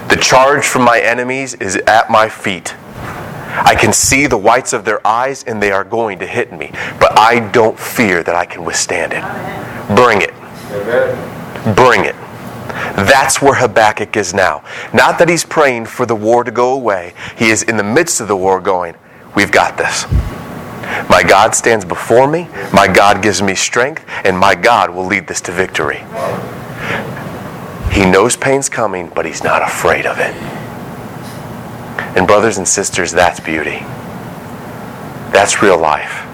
[0.09, 2.75] The charge from my enemies is at my feet.
[3.51, 6.71] I can see the whites of their eyes and they are going to hit me,
[7.01, 9.23] but I don't fear that I can withstand it.
[9.97, 10.35] Bring it.
[11.75, 12.15] Bring it.
[12.95, 14.65] That's where Habakkuk is now.
[14.93, 18.21] Not that he's praying for the war to go away, he is in the midst
[18.21, 18.95] of the war going,
[19.35, 20.07] We've got this.
[21.09, 25.29] My God stands before me, my God gives me strength, and my God will lead
[25.29, 26.03] this to victory.
[27.93, 30.60] He knows pain's coming, but he's not afraid of it.
[32.17, 33.81] And, brothers and sisters, that's beauty.
[35.33, 36.27] That's real life.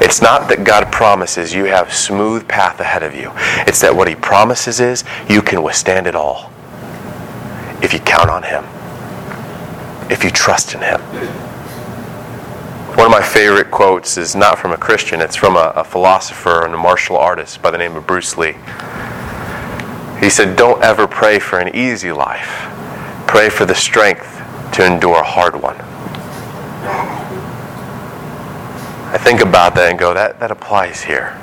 [0.00, 3.30] It's not that God promises you have smooth path ahead of you.
[3.66, 6.50] It's that what he promises is you can withstand it all
[7.82, 8.64] if you count on him.
[10.10, 11.00] If you trust in him.
[12.96, 16.64] One of my favorite quotes is not from a Christian, it's from a, a philosopher
[16.64, 18.54] and a martial artist by the name of Bruce Lee.
[20.20, 22.68] He said, Don't ever pray for an easy life.
[23.26, 24.41] Pray for the strength
[24.72, 25.76] to endure a hard one.
[29.12, 31.38] I think about that and go, that, that applies here.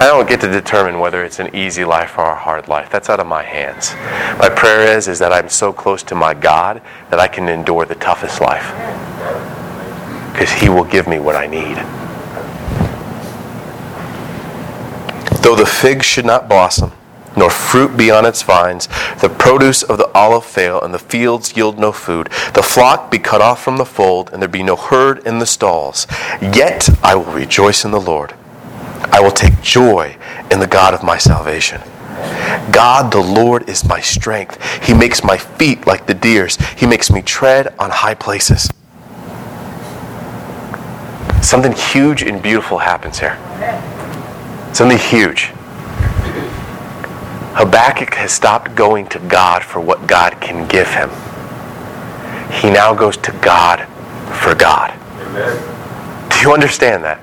[0.00, 2.88] I don't get to determine whether it's an easy life or a hard life.
[2.88, 3.94] That's out of my hands.
[4.38, 7.84] My prayer is, is that I'm so close to my God that I can endure
[7.84, 8.64] the toughest life.
[10.32, 11.76] Because He will give me what I need.
[15.42, 16.92] Though the fig should not blossom,
[17.38, 18.88] nor fruit be on its vines.
[19.20, 22.28] The produce of the olive fail, and the fields yield no food.
[22.54, 25.46] The flock be cut off from the fold, and there be no herd in the
[25.46, 26.06] stalls.
[26.40, 28.34] Yet I will rejoice in the Lord.
[29.10, 30.16] I will take joy
[30.50, 31.80] in the God of my salvation.
[32.72, 34.60] God the Lord is my strength.
[34.84, 36.56] He makes my feet like the deer's.
[36.76, 38.70] He makes me tread on high places.
[41.42, 43.38] Something huge and beautiful happens here.
[44.74, 45.52] Something huge.
[47.58, 51.10] Habakkuk has stopped going to God for what God can give him.
[52.52, 53.80] He now goes to God
[54.40, 54.92] for God.
[55.18, 56.30] Amen.
[56.30, 57.18] Do you understand that?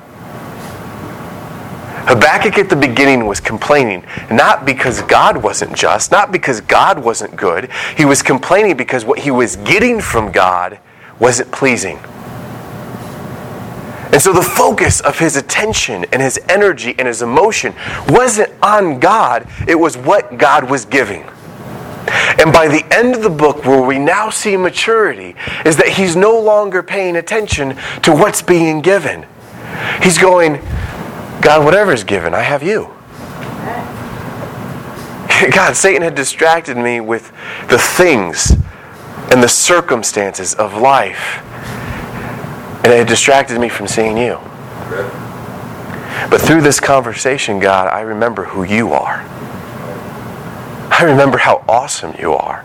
[2.09, 7.37] Habakkuk at the beginning was complaining, not because God wasn't just, not because God wasn't
[7.37, 7.71] good.
[7.95, 10.79] He was complaining because what he was getting from God
[11.17, 11.97] wasn't pleasing.
[14.15, 17.75] And so the focus of his attention and his energy and his emotion
[18.07, 21.23] wasn't on God, it was what God was giving.
[22.39, 25.35] And by the end of the book, where we now see maturity,
[25.65, 29.25] is that he's no longer paying attention to what's being given.
[30.01, 30.61] He's going,
[31.41, 32.83] God, whatever is given, I have you.
[35.51, 37.33] God, Satan had distracted me with
[37.67, 38.51] the things
[39.29, 41.41] and the circumstances of life.
[42.85, 44.37] And it distracted me from seeing you.
[46.29, 49.25] But through this conversation, God, I remember who you are.
[50.91, 52.63] I remember how awesome you are.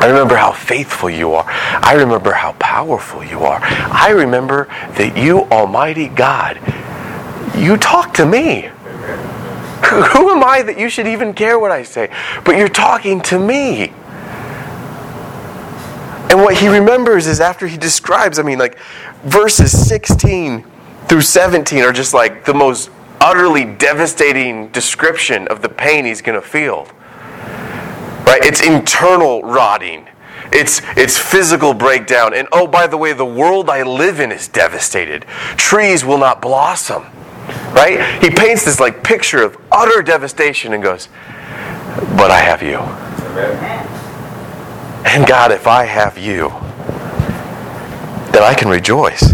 [0.00, 1.44] I remember how faithful you are.
[1.46, 3.58] I remember how powerful you are.
[3.62, 4.64] I remember
[4.96, 6.58] that you, Almighty God,
[7.54, 8.62] you talk to me.
[9.84, 12.10] Who am I that you should even care what I say?
[12.42, 13.92] But you're talking to me.
[16.30, 18.78] And what he remembers is after he describes, I mean, like
[19.24, 20.64] verses 16
[21.08, 22.88] through 17 are just like the most
[23.20, 26.86] utterly devastating description of the pain he's going to feel.
[28.24, 28.44] Right?
[28.44, 30.06] It's internal rotting.
[30.52, 32.32] It's, it's physical breakdown.
[32.32, 35.22] And oh, by the way, the world I live in is devastated.
[35.56, 37.06] Trees will not blossom.
[37.72, 38.22] Right?
[38.22, 41.08] He paints this like picture of utter devastation and goes,
[42.16, 42.78] But I have you.
[45.04, 46.50] And God, if I have you,
[48.32, 49.32] then I can rejoice.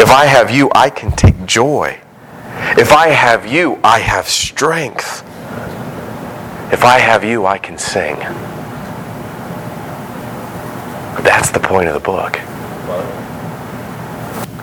[0.00, 2.00] If I have you, I can take joy.
[2.76, 5.22] If I have you, I have strength.
[6.72, 8.16] If I have you, I can sing.
[11.24, 12.34] That's the point of the book.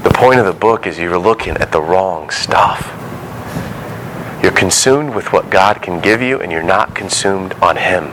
[0.04, 2.92] The point of the book is you're looking at the wrong stuff.
[4.42, 8.12] You're consumed with what God can give you, and you're not consumed on Him.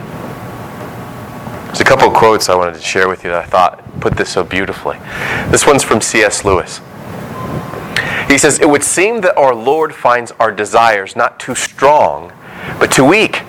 [1.73, 4.29] There's a couple quotes I wanted to share with you that I thought put this
[4.29, 4.99] so beautifully.
[5.49, 6.45] This one's from C.S.
[6.45, 6.81] Lewis.
[8.27, 12.31] He says, It would seem that our Lord finds our desires not too strong,
[12.77, 13.41] but too weak.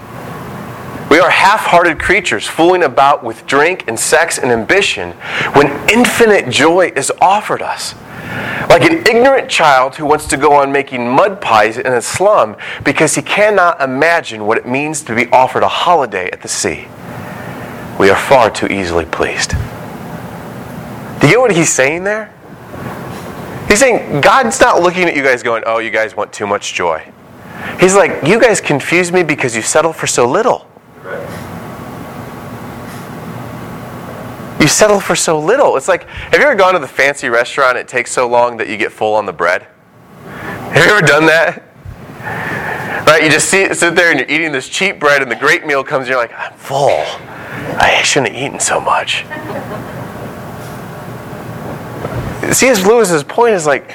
[1.11, 5.11] We are half hearted creatures fooling about with drink and sex and ambition
[5.53, 7.95] when infinite joy is offered us.
[8.71, 12.57] Like an ignorant child who wants to go on making mud pies in a slum
[12.85, 16.89] because he cannot imagine what it means to be offered a holiday at the sea.
[17.99, 19.51] We are far too easily pleased.
[21.21, 22.35] Do you get what he's saying there?
[23.69, 26.75] He's saying God's not looking at you guys going, oh, you guys want too much
[26.75, 27.03] joy.
[27.81, 30.67] He's like, you guys confuse me because you settle for so little.
[34.61, 35.77] You settle for so little.
[35.77, 37.77] It's like, have you ever gone to the fancy restaurant?
[37.77, 39.67] It takes so long that you get full on the bread.
[40.25, 41.74] Have you ever done that?
[43.07, 43.23] Right?
[43.23, 45.85] You just sit, sit there and you're eating this cheap bread, and the great meal
[45.85, 47.05] comes, and you're like, I'm full.
[47.77, 49.25] I shouldn't have eaten so much.
[52.53, 52.87] C.S.
[52.87, 53.89] Lewis's point is like,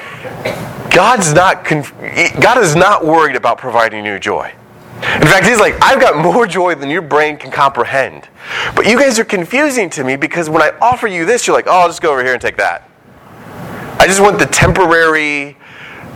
[0.92, 1.94] God's not conf-
[2.42, 4.54] God is not worried about providing you joy.
[5.02, 8.28] In fact, he's like, I've got more joy than your brain can comprehend.
[8.76, 11.68] But you guys are confusing to me because when I offer you this, you're like,
[11.68, 12.90] oh, I'll just go over here and take that.
[14.00, 15.58] I just want the temporary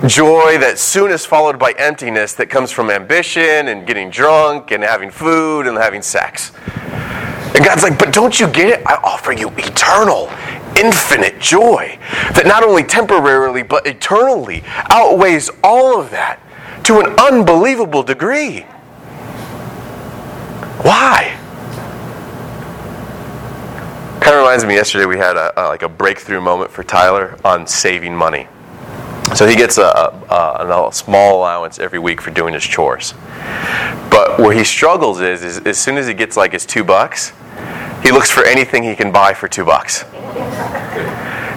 [0.08, 4.84] joy that soon is followed by emptiness that comes from ambition and getting drunk and
[4.84, 6.52] having food and having sex.
[7.56, 8.86] And God's like, but don't you get it?
[8.86, 10.28] I offer you eternal,
[10.78, 11.98] infinite joy
[12.34, 16.40] that not only temporarily but eternally outweighs all of that
[16.84, 18.62] to an unbelievable degree.
[20.82, 21.40] Why?
[24.20, 24.76] Kind of reminds me.
[24.76, 28.48] Yesterday we had a, a, like a breakthrough moment for Tyler on saving money.
[29.36, 33.14] So he gets a, a, a, small allowance every week for doing his chores.
[34.12, 37.34] But where he struggles is, is as soon as he gets like his two bucks,
[38.04, 40.04] he looks for anything he can buy for two bucks.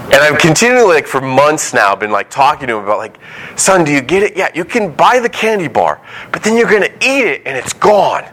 [0.07, 3.19] And I've continually, like for months now, been like talking to him about like,
[3.57, 4.37] son, do you get it?
[4.37, 6.01] Yeah, you can buy the candy bar,
[6.33, 8.25] but then you're gonna eat it and it's gone.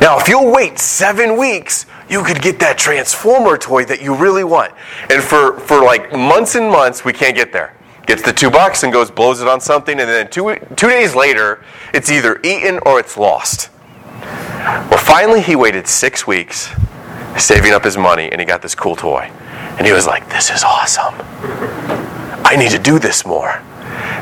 [0.00, 4.44] Now, if you'll wait seven weeks, you could get that Transformer toy that you really
[4.44, 4.72] want.
[5.10, 7.75] And for, for like months and months, we can't get there.
[8.06, 11.14] Gets the two bucks and goes, blows it on something, and then two, two days
[11.14, 13.70] later, it's either eaten or it's lost.
[14.90, 16.70] Well, finally, he waited six weeks,
[17.36, 19.30] saving up his money, and he got this cool toy.
[19.78, 21.14] And he was like, This is awesome.
[22.44, 23.50] I need to do this more.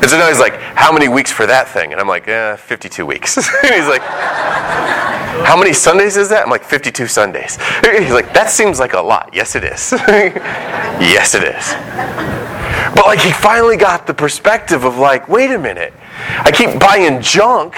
[0.01, 1.91] And so now he's like, How many weeks for that thing?
[1.91, 3.37] And I'm like, eh, 52 weeks.
[3.63, 6.43] and he's like, How many Sundays is that?
[6.43, 7.55] I'm like, 52 Sundays.
[7.83, 9.29] He's like, That seems like a lot.
[9.33, 9.91] Yes, it is.
[9.93, 12.64] yes, it is.
[12.95, 15.93] But like, he finally got the perspective of like, Wait a minute.
[16.17, 17.75] I keep buying junk.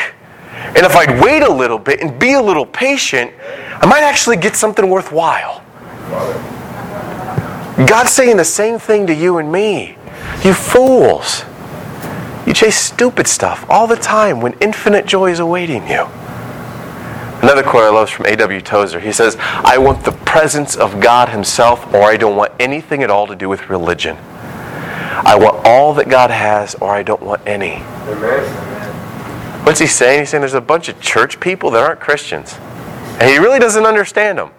[0.76, 3.32] And if I'd wait a little bit and be a little patient,
[3.80, 5.64] I might actually get something worthwhile.
[7.86, 9.98] God's saying the same thing to you and me.
[10.44, 11.44] You fools.
[12.48, 16.08] You chase stupid stuff all the time when infinite joy is awaiting you.
[17.42, 18.62] Another quote I love is from A.W.
[18.62, 19.00] Tozer.
[19.00, 23.12] He says, I want the presence of God Himself, or I don't want anything at
[23.12, 24.18] all to do with religion.
[25.26, 27.76] I want all that God has, or I don't want any.
[27.76, 29.66] Amen.
[29.66, 30.22] What's he saying?
[30.22, 32.56] He's saying there's a bunch of church people that aren't Christians.
[33.20, 34.52] And he really doesn't understand them.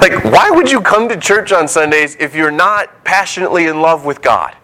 [0.00, 4.04] Like, why would you come to church on Sundays if you're not passionately in love
[4.04, 4.56] with God?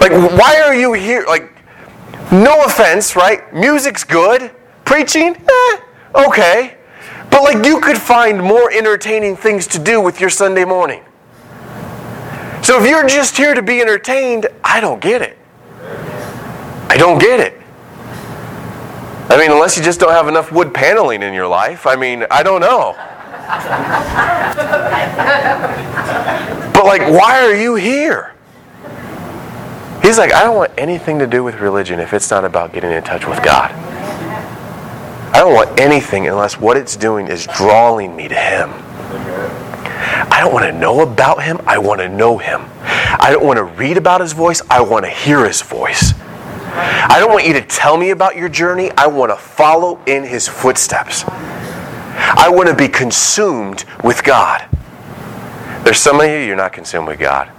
[0.00, 1.24] Like, why are you here?
[1.26, 1.50] Like,
[2.30, 3.54] no offense, right?
[3.54, 4.50] Music's good.
[4.84, 5.80] Preaching, eh,
[6.26, 6.76] okay.
[7.30, 11.02] But, like, you could find more entertaining things to do with your Sunday morning.
[12.64, 15.36] So, if you're just here to be entertained, I don't get it.
[16.88, 17.60] I don't get it.
[19.28, 22.24] I mean, unless you just don't have enough wood paneling in your life, I mean,
[22.30, 22.94] I don't know.
[26.72, 28.32] but, like, why are you here?
[30.00, 32.92] He's like, I don't want anything to do with religion if it's not about getting
[32.92, 33.72] in touch with God.
[33.72, 39.63] I don't want anything unless what it's doing is drawing me to Him.
[40.30, 42.62] I don't want to know about Him, I want to know Him.
[42.82, 46.14] I don't want to read about His voice, I want to hear His voice.
[46.76, 50.24] I don't want you to tell me about your journey, I want to follow in
[50.24, 51.24] His footsteps.
[51.26, 54.66] I want to be consumed with God.
[55.84, 57.50] There's some of you, you're not consumed with God.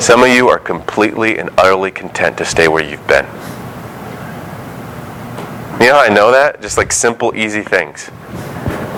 [0.00, 3.24] Some of you are completely and utterly content to stay where you've been.
[5.80, 6.60] You know how I know that?
[6.60, 8.08] Just like simple, easy things.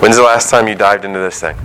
[0.01, 1.55] When's the last time you dived into this thing?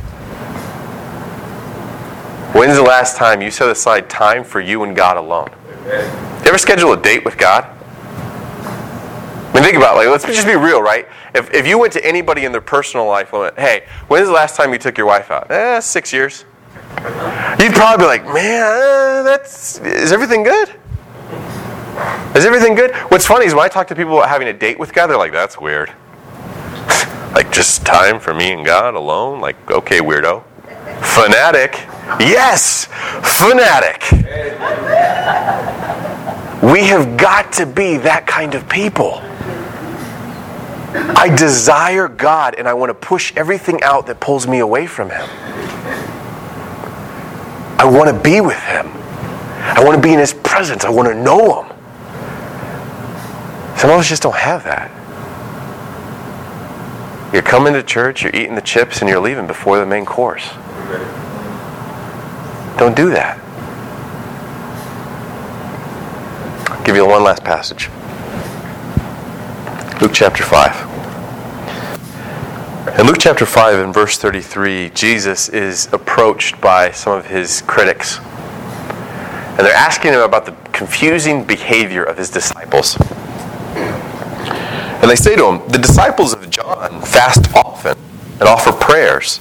[2.56, 5.50] When's the last time you set aside time for you and God alone?
[5.84, 7.64] You ever schedule a date with God?
[7.64, 9.98] I mean, think about it.
[9.98, 11.06] Like, let's just be real, right?
[11.34, 14.32] If, if you went to anybody in their personal life, and went, hey, when's the
[14.32, 15.50] last time you took your wife out?
[15.50, 16.46] Eh, six years.
[17.60, 20.70] You'd probably be like, man, uh, that's is everything good?
[22.34, 22.94] Is everything good?
[23.10, 25.18] What's funny is when I talk to people about having a date with God, they're
[25.18, 25.90] like, that's weird.
[27.34, 29.42] like just time for me and God alone?
[29.42, 30.42] Like, okay, weirdo.
[31.02, 31.86] Fanatic.
[32.20, 32.86] Yes,
[33.22, 34.02] fanatic.
[36.62, 39.20] We have got to be that kind of people.
[41.16, 45.10] I desire God and I want to push everything out that pulls me away from
[45.10, 45.28] Him.
[47.78, 48.86] I want to be with Him.
[48.88, 50.84] I want to be in His presence.
[50.84, 51.72] I want to know Him.
[53.76, 54.90] Some of us just don't have that.
[57.34, 60.48] You're coming to church, you're eating the chips, and you're leaving before the main course.
[62.78, 63.40] Don't do that.
[66.70, 67.88] I'll give you one last passage
[70.00, 72.98] Luke chapter 5.
[73.00, 78.18] In Luke chapter 5 and verse 33, Jesus is approached by some of his critics.
[78.18, 82.98] And they're asking him about the confusing behavior of his disciples.
[85.00, 87.96] And they say to him, The disciples of John fast often
[88.38, 89.40] and offer prayers,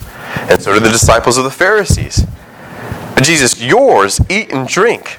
[0.49, 2.25] and so do the disciples of the Pharisees.
[3.24, 5.18] Jesus, yours eat and drink.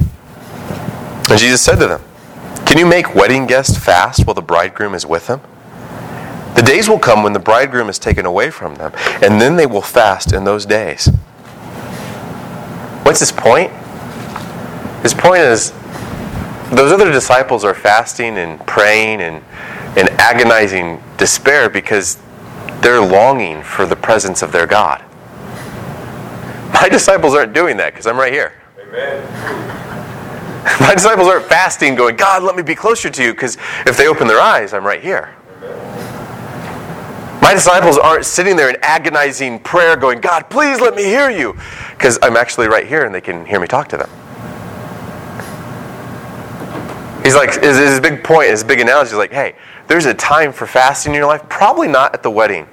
[1.29, 2.03] And Jesus said to them,
[2.67, 5.41] Can you make wedding guests fast while the bridegroom is with them?
[6.55, 8.93] The days will come when the bridegroom is taken away from them,
[9.23, 11.07] and then they will fast in those days.
[13.03, 13.71] What's his point?
[15.03, 15.73] His point is
[16.71, 19.45] those other disciples are fasting and praying and,
[19.97, 22.19] and agonizing despair because
[22.81, 25.05] they're longing for the presence of their God.
[26.81, 28.53] My disciples aren't doing that because I'm right here.
[28.79, 29.23] Amen.
[30.81, 33.57] My disciples aren't fasting, going, God, let me be closer to you, because
[33.87, 35.35] if they open their eyes, I'm right here.
[37.41, 41.57] My disciples aren't sitting there in agonizing prayer, going, God, please let me hear you,
[41.93, 44.11] because I'm actually right here and they can hear me talk to them.
[47.23, 49.55] He's like, his, his big point, his big analogy is like, hey,
[49.87, 52.67] there's a time for fasting in your life, probably not at the wedding.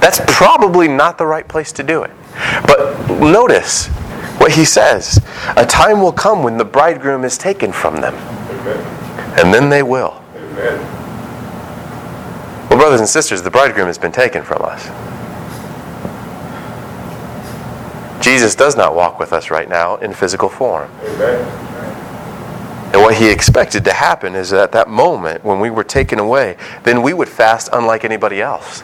[0.00, 2.10] That's probably not the right place to do it.
[2.66, 3.88] But notice
[4.38, 5.18] what he says
[5.56, 8.14] a time will come when the bridegroom is taken from them,
[9.38, 10.22] and then they will.
[10.34, 10.78] Amen.
[12.68, 14.86] Well, brothers and sisters, the bridegroom has been taken from us.
[18.24, 20.90] Jesus does not walk with us right now in physical form.
[21.02, 21.70] Amen.
[22.92, 26.18] And what he expected to happen is that at that moment, when we were taken
[26.18, 28.82] away, then we would fast unlike anybody else.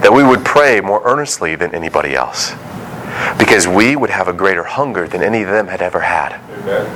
[0.00, 2.52] That we would pray more earnestly than anybody else.
[3.38, 6.40] Because we would have a greater hunger than any of them had ever had.
[6.60, 6.86] Amen.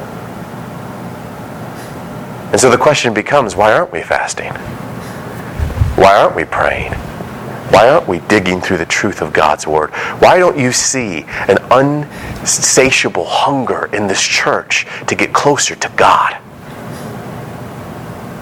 [2.52, 4.52] And so the question becomes why aren't we fasting?
[5.96, 6.92] Why aren't we praying?
[7.72, 9.90] Why aren't we digging through the truth of God's Word?
[10.20, 16.36] Why don't you see an unsatiable hunger in this church to get closer to God?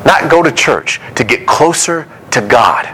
[0.05, 2.87] Not go to church, to get closer to God.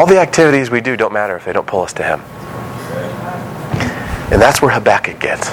[0.00, 2.20] All the activities we do don't matter if they don't pull us to Him.
[4.32, 5.50] And that's where Habakkuk gets.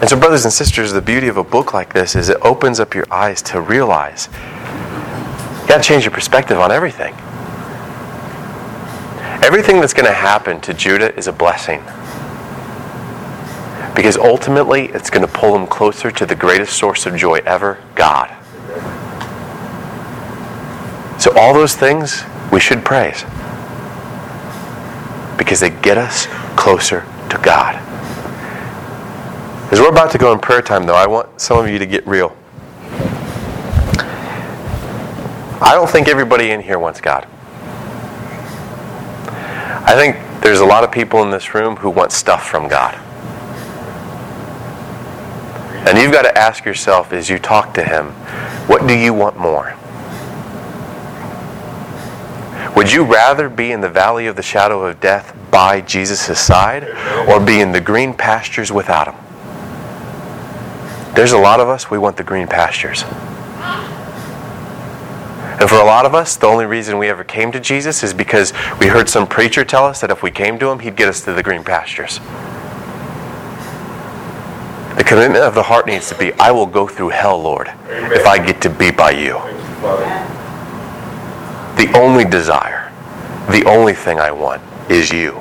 [0.00, 2.80] And so, brothers and sisters, the beauty of a book like this is it opens
[2.80, 7.14] up your eyes to realize you got to change your perspective on everything.
[9.44, 11.80] Everything that's going to happen to Judah is a blessing.
[13.94, 17.80] Because ultimately, it's going to pull them closer to the greatest source of joy ever
[17.94, 18.34] God.
[21.18, 23.24] So, all those things we should praise
[25.36, 27.00] because they get us closer
[27.30, 27.76] to God.
[29.72, 31.86] As we're about to go in prayer time, though, I want some of you to
[31.86, 32.36] get real.
[35.60, 37.26] I don't think everybody in here wants God.
[39.84, 42.94] I think there's a lot of people in this room who want stuff from God.
[45.88, 48.10] And you've got to ask yourself as you talk to Him,
[48.68, 49.77] what do you want more?
[52.78, 56.84] Would you rather be in the valley of the shadow of death by Jesus' side
[57.28, 59.16] or be in the green pastures without Him?
[61.16, 63.02] There's a lot of us, we want the green pastures.
[65.60, 68.14] And for a lot of us, the only reason we ever came to Jesus is
[68.14, 71.08] because we heard some preacher tell us that if we came to Him, He'd get
[71.08, 72.20] us to the green pastures.
[74.96, 78.24] The commitment of the heart needs to be I will go through hell, Lord, if
[78.24, 79.36] I get to be by you.
[81.78, 82.92] The only desire,
[83.50, 84.60] the only thing I want
[84.90, 85.34] is you.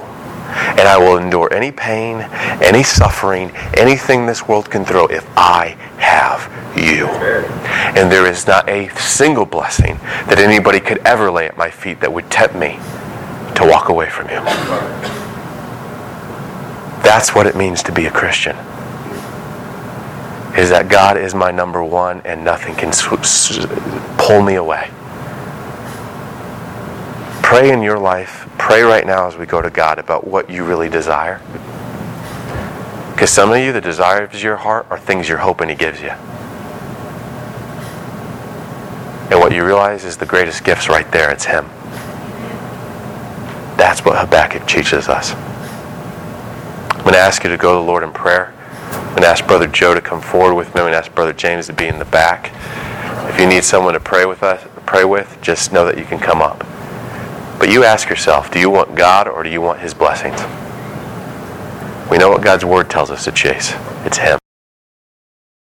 [0.48, 2.22] And I will endure any pain,
[2.62, 7.08] any suffering, anything this world can throw if I have you.
[7.08, 9.96] And there is not a single blessing
[10.28, 12.78] that anybody could ever lay at my feet that would tempt me
[13.56, 14.40] to walk away from you.
[17.02, 18.56] That's what it means to be a Christian.
[20.56, 22.92] Is that God is my number one and nothing can
[24.18, 24.92] pull me away.
[27.48, 30.66] Pray in your life, pray right now as we go to God about what you
[30.66, 31.40] really desire.
[33.14, 36.02] Because some of you, the desires of your heart are things you're hoping He gives
[36.02, 36.10] you.
[39.30, 41.32] And what you realize is the greatest gift's right there.
[41.32, 41.64] It's Him.
[43.78, 45.34] That's what Habakkuk teaches us.
[46.92, 48.54] I'm going to ask you to go to the Lord in prayer.
[48.92, 50.82] I'm going to ask Brother Joe to come forward with me.
[50.82, 52.52] I'm going to ask Brother James to be in the back.
[53.34, 56.20] If you need someone to pray with us, pray with, just know that you can
[56.20, 56.66] come up.
[57.60, 60.40] But you ask yourself, do you want God or do you want His blessings?
[62.10, 63.74] We know what God's Word tells us to chase.
[64.06, 64.40] It's Him.